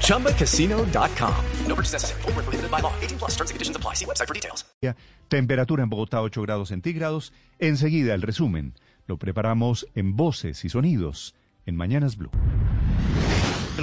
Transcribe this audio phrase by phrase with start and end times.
[0.00, 1.34] ChumbaCasino.com.
[1.66, 2.22] No purchase necessary.
[2.22, 2.92] Full prohibited by law.
[3.02, 3.94] 18 plus terms and conditions apply.
[3.94, 4.64] See website for details.
[5.28, 7.32] Temperatura en Bogotá 8 grados centígrados.
[7.58, 8.74] Enseguida el resumen.
[9.06, 11.34] Lo preparamos en voces y sonidos
[11.66, 12.30] en Mañanas Blue.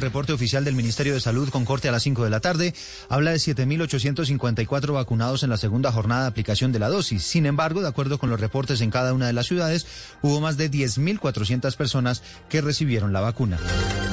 [0.00, 2.72] El reporte oficial del Ministerio de Salud con corte a las 5 de la tarde
[3.10, 7.22] habla de 7.854 vacunados en la segunda jornada de aplicación de la dosis.
[7.22, 9.86] Sin embargo, de acuerdo con los reportes en cada una de las ciudades,
[10.22, 13.58] hubo más de 10.400 personas que recibieron la vacuna.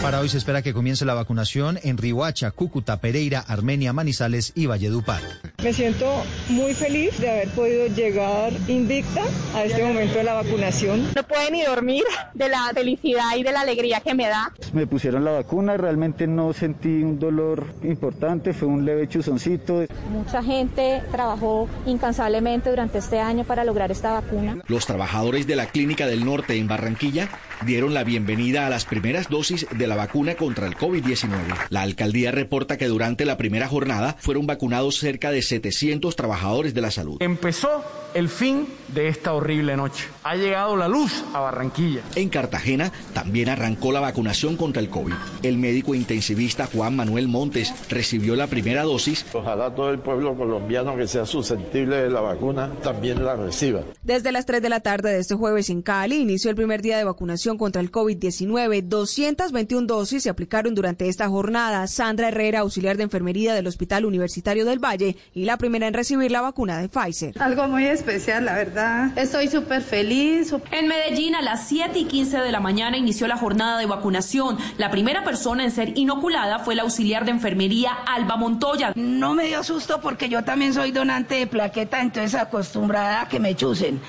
[0.01, 4.65] Para hoy se espera que comience la vacunación en Rihuacha, Cúcuta, Pereira, Armenia, Manizales y
[4.65, 5.21] Valledupar.
[5.63, 9.23] Me siento muy feliz de haber podido llegar invicta
[9.55, 11.07] a este momento de la vacunación.
[11.15, 14.51] No puedo ni dormir de la felicidad y de la alegría que me da.
[14.73, 19.85] Me pusieron la vacuna realmente no sentí un dolor importante, fue un leve chuzoncito.
[20.11, 24.57] Mucha gente trabajó incansablemente durante este año para lograr esta vacuna.
[24.67, 27.29] Los trabajadores de la Clínica del Norte en Barranquilla
[27.65, 31.29] dieron la bienvenida a las primeras dosis de la vacuna contra el COVID-19.
[31.69, 36.81] La alcaldía reporta que durante la primera jornada fueron vacunados cerca de 700 trabajadores de
[36.81, 37.17] la salud.
[37.19, 37.83] Empezó
[38.17, 40.05] el fin de esta horrible noche.
[40.23, 42.01] Ha llegado la luz a Barranquilla.
[42.15, 45.13] En Cartagena también arrancó la vacunación contra el COVID.
[45.43, 49.23] El médico intensivista Juan Manuel Montes recibió la primera dosis.
[49.33, 53.81] Ojalá todo el pueblo colombiano que sea susceptible de la vacuna también la reciba.
[54.01, 56.97] Desde las 3 de la tarde de este jueves en Cali inició el primer día
[56.97, 58.81] de vacunación contra el COVID-19.
[58.81, 61.85] 221 dosis se aplicaron durante esta jornada.
[61.85, 66.31] Sandra Herrera, auxiliar de enfermería del Hospital Universitario del Valle y la primera en recibir
[66.31, 67.35] la vacuna de Pfizer.
[67.39, 69.11] Algo muy especial, la verdad.
[69.17, 70.53] Estoy súper feliz.
[70.71, 74.57] En Medellín, a las 7 y 15 de la mañana inició la jornada de vacunación.
[74.77, 78.93] La primera persona en ser inoculada fue la auxiliar de enfermería Alba Montoya.
[78.95, 83.41] No me dio susto porque yo también soy donante de plaqueta, entonces acostumbrada a que
[83.41, 83.99] me chusen.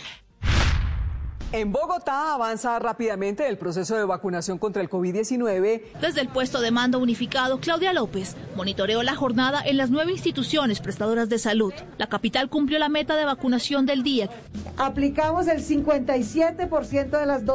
[1.50, 5.80] En Bogotá avanza rápidamente el proceso de vacunación contra el COVID-19.
[5.98, 10.80] Desde el puesto de mando unificado, Claudia López monitoreó la jornada en las nueve instituciones
[10.80, 11.72] prestadoras de salud.
[11.96, 14.28] La capital cumplió la meta de vacunación del día.
[14.76, 17.46] Aplicamos el 57% de las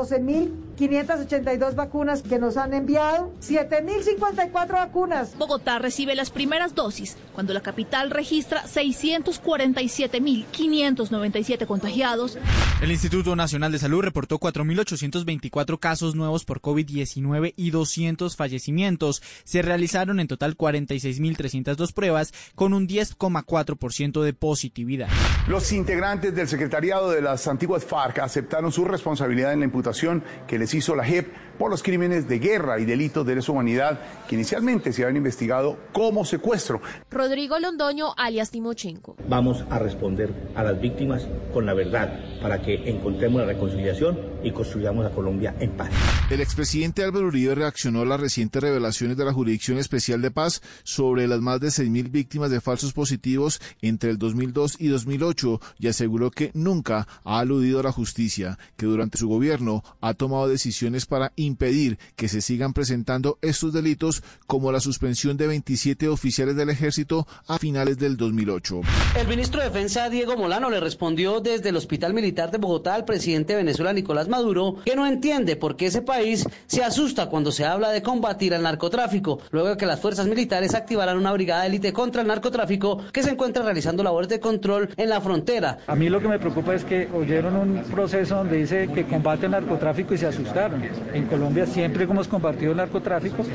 [0.78, 5.38] 12.582 vacunas que nos han enviado, 7.054 vacunas.
[5.38, 12.38] Bogotá recibe las primeras dosis cuando la capital registra 647.597 contagiados.
[12.82, 19.24] El Instituto Nacional de Salud reportó 4.824 casos nuevos por COVID-19 y 200 fallecimientos.
[19.44, 25.08] Se realizaron en total 46.302 pruebas con un 10,4% de positividad.
[25.48, 30.58] Los integrantes del secretariado de las antiguas FARC aceptaron su responsabilidad en la imputación que
[30.64, 31.28] les hizo la JEP
[31.60, 35.78] por los crímenes de guerra y delitos de lesa humanidad que inicialmente se habían investigado
[35.92, 36.80] como secuestro.
[37.12, 39.18] Rodrigo Londoño, alias Timochenko.
[39.28, 44.52] Vamos a responder a las víctimas con la verdad para que encontremos la reconciliación y
[44.52, 45.90] construyamos a Colombia en paz.
[46.30, 50.62] El expresidente Álvaro Uribe reaccionó a las recientes revelaciones de la Jurisdicción Especial de Paz
[50.84, 55.88] sobre las más de 6.000 víctimas de falsos positivos entre el 2002 y 2008 y
[55.88, 61.06] aseguró que nunca ha aludido a la justicia, que durante su gobierno ha tomado decisiones
[61.06, 66.70] para impedir que se sigan presentando estos delitos como la suspensión de 27 oficiales del
[66.70, 68.82] ejército a finales del 2008.
[69.20, 73.06] El ministro de Defensa Diego Molano le respondió desde el Hospital Militar de Bogotá al
[73.06, 77.52] presidente de Venezuela Nicolás Maduro que no entiende por qué ese país se asusta cuando
[77.52, 81.62] se habla de combatir al narcotráfico, luego de que las fuerzas militares activaran una brigada
[81.62, 85.78] de élite contra el narcotráfico que se encuentra realizando labores de control en la frontera.
[85.86, 89.46] A mí lo que me preocupa es que oyeron un proceso donde dice que combate
[89.46, 90.84] el narcotráfico y se asustaron.
[91.14, 93.46] En Colombia siempre hemos combatido el narcotráfico.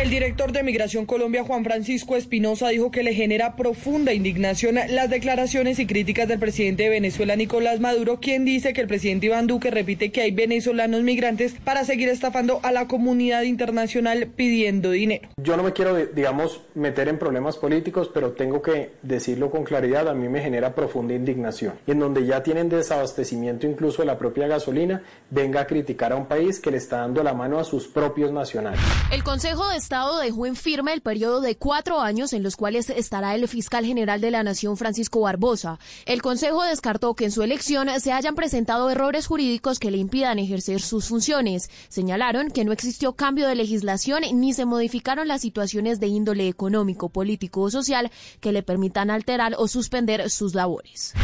[0.00, 5.10] El director de Migración Colombia, Juan Francisco Espinosa, dijo que le genera profunda indignación las
[5.10, 9.46] declaraciones y críticas del presidente de Venezuela, Nicolás Maduro, quien dice que el presidente Iván
[9.46, 15.28] Duque repite que hay venezolanos migrantes para seguir estafando a la comunidad internacional pidiendo dinero.
[15.36, 20.08] Yo no me quiero, digamos, meter en problemas políticos, pero tengo que decirlo con claridad,
[20.08, 21.74] a mí me genera profunda indignación.
[21.86, 26.16] Y en donde ya tienen desabastecimiento incluso de la propia gasolina, venga a criticar a
[26.16, 28.80] un país que le está dando la mano a sus propios nacionales.
[29.10, 32.90] El Consejo de Estado dejó en firme el periodo de cuatro años en los cuales
[32.90, 35.78] estará el fiscal general de la Nación, Francisco Barbosa.
[36.06, 40.38] El Consejo descartó que en su elección se hayan presentado errores jurídicos que le impidan
[40.38, 41.70] ejercer sus funciones.
[41.88, 47.08] Señalaron que no existió cambio de legislación ni se modificaron las situaciones de índole económico,
[47.08, 48.10] político o social
[48.42, 51.14] que le permitan alterar o suspender sus labores.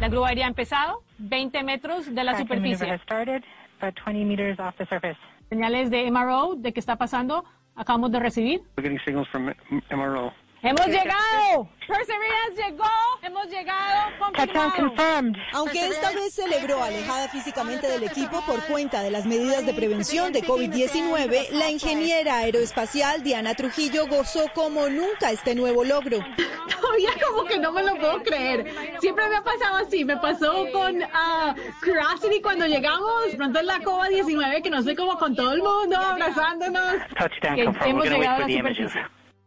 [0.00, 2.98] La grúa aérea ha empezado 20 metros de la superficie.
[5.48, 7.44] Señales de MRO de qué está pasando.
[7.76, 8.60] Acabamos de recibir.
[10.62, 11.68] ¡Hemos llegado!
[11.88, 12.84] Perseverance llegó.
[13.20, 14.12] Hemos llegado.
[14.20, 15.32] Confirmado.
[15.52, 20.32] Aunque esta vez celebró alejada físicamente del equipo por cuenta de las medidas de prevención
[20.32, 26.18] de COVID-19, la ingeniera aeroespacial Diana Trujillo gozó como nunca este nuevo logro.
[26.80, 28.72] Todavía como que no me lo puedo creer.
[29.00, 30.04] Siempre me ha pasado así.
[30.04, 33.34] Me pasó con uh, Curiosity cuando llegamos.
[33.36, 36.94] Pronto en la COVID-19 que no sé como con todo el mundo abrazándonos.
[37.52, 39.21] Que hemos llegado a la superficie.